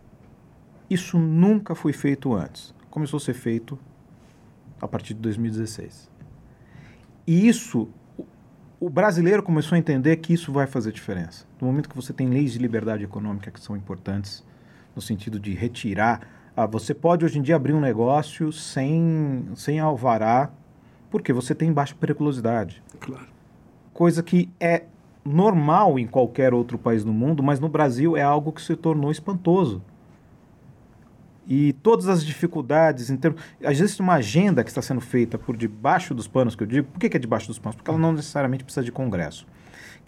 [0.89, 2.75] Isso nunca foi feito antes.
[2.89, 3.79] Começou a ser feito
[4.81, 6.11] a partir de 2016.
[7.25, 7.87] E isso,
[8.77, 11.45] o brasileiro começou a entender que isso vai fazer diferença.
[11.61, 14.48] No momento que você tem leis de liberdade econômica que são importantes,
[14.95, 16.21] no sentido de retirar.
[16.55, 20.51] Ah, você pode hoje em dia abrir um negócio sem, sem alvará,
[21.09, 22.83] porque você tem baixa periculosidade.
[22.99, 23.27] Claro.
[23.93, 24.83] Coisa que é
[25.23, 29.11] normal em qualquer outro país do mundo, mas no Brasil é algo que se tornou
[29.11, 29.81] espantoso.
[31.47, 36.13] E todas as dificuldades, em termos, existe uma agenda que está sendo feita por debaixo
[36.13, 36.87] dos panos, que eu digo.
[36.89, 37.75] Por que, que é debaixo dos panos?
[37.75, 39.47] Porque ela não necessariamente precisa de Congresso.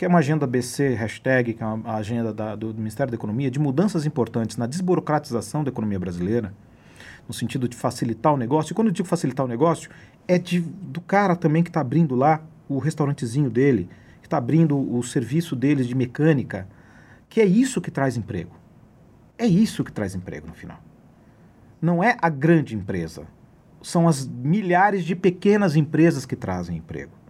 [0.01, 3.51] Que é uma agenda BC, hashtag, que é uma agenda da, do, Ministério da Economia,
[3.51, 6.51] de mudanças importantes na desburocratização da economia brasileira,
[7.27, 8.73] no sentido de facilitar o negócio.
[8.73, 9.91] E quando eu digo facilitar o negócio,
[10.27, 13.87] é de, do cara também que está abrindo lá o restaurantezinho dele,
[14.21, 16.67] que está abrindo o serviço deles de mecânica,
[17.29, 18.55] que é isso que traz emprego.
[19.37, 20.79] É isso que traz emprego no final
[21.79, 23.27] não é a grande empresa.
[23.83, 27.20] São as milhares de pequenas empresas que trazem emprego.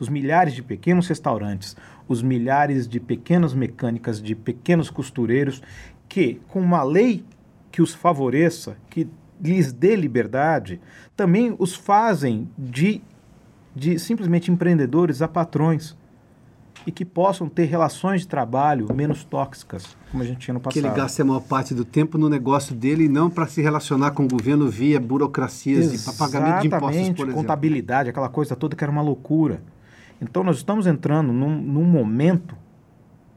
[0.00, 1.76] Os milhares de pequenos restaurantes,
[2.08, 5.62] os milhares de pequenas mecânicas, de pequenos costureiros,
[6.08, 7.24] que, com uma lei
[7.70, 9.06] que os favoreça, que
[9.40, 10.80] lhes dê liberdade,
[11.16, 13.00] também os fazem de,
[13.76, 15.96] de simplesmente empreendedores a patrões
[16.86, 20.80] e que possam ter relações de trabalho menos tóxicas, como a gente tinha no passado.
[20.80, 23.60] Que ele gaste a maior parte do tempo no negócio dele e não para se
[23.60, 27.34] relacionar com o governo via burocracias Exatamente, de pagamento de impostos, por exemplo.
[27.34, 29.62] contabilidade, aquela coisa toda que era uma loucura.
[30.20, 32.56] Então nós estamos entrando num, num momento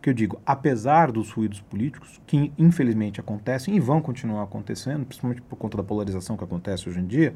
[0.01, 5.41] que eu digo, apesar dos ruídos políticos, que infelizmente acontecem e vão continuar acontecendo, principalmente
[5.41, 7.33] por conta da polarização que acontece hoje em dia,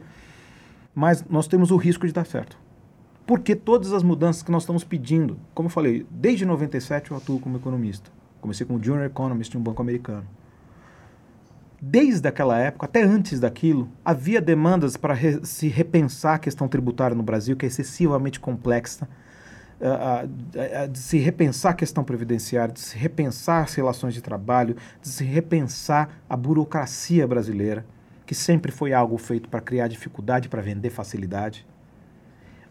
[0.93, 2.57] mas nós temos o risco de dar certo.
[3.25, 7.39] Porque todas as mudanças que nós estamos pedindo, como eu falei, desde 97 eu atuo
[7.39, 8.11] como economista.
[8.41, 10.25] Comecei como Junior Economist em um banco americano.
[11.81, 17.15] Desde aquela época, até antes daquilo, havia demandas para re se repensar a questão tributária
[17.15, 19.07] no Brasil, que é excessivamente complexa,
[19.82, 24.75] uh, uh, de se repensar a questão previdenciária, de se repensar as relações de trabalho,
[25.01, 27.86] de se repensar a burocracia brasileira,
[28.25, 31.65] que sempre foi algo feito para criar dificuldade, para vender facilidade.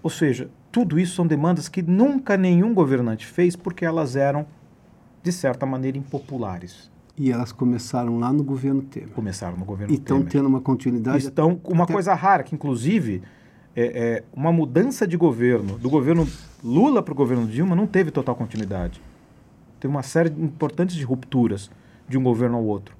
[0.02, 4.46] Ou seja, tudo isso são demandas que nunca nenhum governante fez porque elas eram,
[5.22, 6.90] de certa maneira, impopulares.
[7.16, 9.08] E elas começaram lá no governo Temer.
[9.08, 10.20] Começaram no governo e Temer.
[10.20, 11.18] E estão tendo uma continuidade.
[11.18, 11.94] Estão uma até...
[11.94, 13.22] coisa rara, que inclusive
[13.76, 16.26] é, é, uma mudança de governo, do governo
[16.64, 19.02] Lula para o governo Dilma, não teve total continuidade.
[19.78, 21.70] Teve uma série de importantes de rupturas
[22.08, 22.96] de um governo ao outro.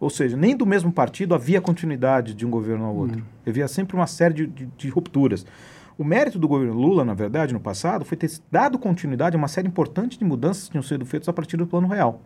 [0.00, 3.18] Ou seja, nem do mesmo partido havia continuidade de um governo ao outro.
[3.18, 3.24] Uhum.
[3.46, 5.44] Havia sempre uma série de, de, de, rupturas.
[5.98, 9.48] O mérito do governo Lula, na verdade, no passado, foi ter dado continuidade a uma
[9.48, 12.20] série importante de mudanças que tinham sido feitas a partir do Plano Real.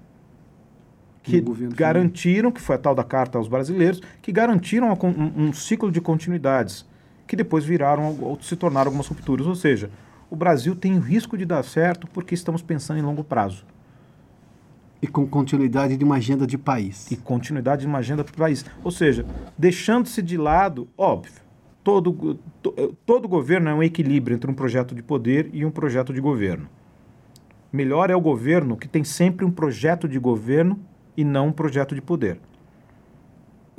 [1.22, 1.44] Que
[1.74, 6.00] garantiram, que foi a tal da Carta aos Brasileiros, que garantiram um, um ciclo de
[6.00, 6.86] continuidades,
[7.30, 9.46] que depois viraram ou se tornaram algumas rupturas.
[9.46, 9.88] Ou seja,
[10.28, 13.64] o Brasil tem o risco de dar certo porque estamos pensando em longo prazo.
[15.00, 17.08] E com continuidade de uma agenda de país.
[17.08, 18.64] E continuidade de uma agenda de país.
[18.82, 19.24] Ou seja,
[19.56, 21.40] deixando-se de lado, óbvio,
[21.84, 22.72] todo, to,
[23.06, 26.68] todo governo é um equilíbrio entre um projeto de poder e um projeto de governo.
[27.72, 30.80] Melhor é o governo que tem sempre um projeto de governo
[31.16, 32.40] e não um projeto de poder.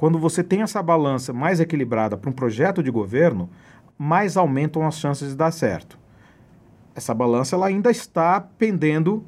[0.01, 3.47] Quando você tem essa balança mais equilibrada para um projeto de governo,
[3.95, 5.95] mais aumentam as chances de dar certo.
[6.95, 9.23] Essa balança ela ainda está pendendo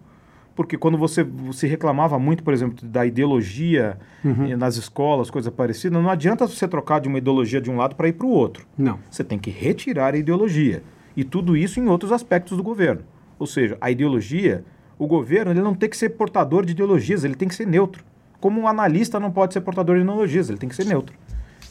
[0.55, 4.47] porque quando você se reclamava muito, por exemplo, da ideologia uhum.
[4.47, 7.95] Eh, nas escolas, coisa parecida, não adianta você trocar de uma ideologia de um lado
[7.95, 8.65] para ir para o outro.
[8.75, 8.97] Não.
[9.11, 10.81] Você tem que retirar a ideologia.
[11.15, 13.03] E tudo isso em outros aspectos do governo.
[13.37, 14.65] Ou seja, a ideologia,
[14.97, 18.03] o governo ele não tem que ser portador de ideologias, ele tem que ser neutro.
[18.43, 21.15] Como um analista não pode ser portador de ideologias, ele tem que ser neutro.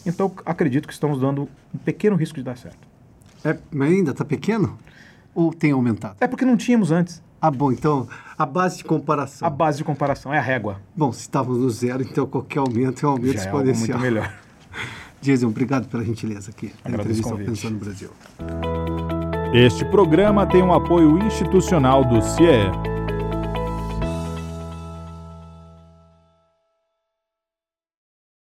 [0.06, 2.78] Então, acredito que estamos dando um pequeno risco de dar certo.
[3.44, 4.78] É, mas ainda está pequeno?
[5.34, 6.16] Ou tem aumentado?
[6.18, 7.22] É porque não tínhamos antes.
[7.38, 8.08] Ah, bom, então
[8.38, 9.46] a base de comparação.
[9.46, 10.80] A base de comparação é a régua.
[10.96, 13.98] Bom, se estávamos no zero, então qualquer aumento é um aumento Já exponencial.
[13.98, 14.34] É muito melhor.
[15.20, 16.72] Jason, obrigado pela gentileza aqui.
[16.82, 18.08] Agradeço entrevista Pensando no Brasil.
[19.52, 22.91] Este programa tem um apoio institucional do CIE.